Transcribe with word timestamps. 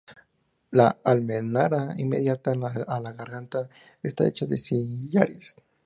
La 0.79 0.87
almenara, 1.11 1.83
inmediata 2.05 2.55
a 2.95 2.99
la 3.01 3.11
garganta, 3.11 3.69
está 4.01 4.27
hecha 4.27 4.47
de 4.47 4.57
sillares. 4.57 5.57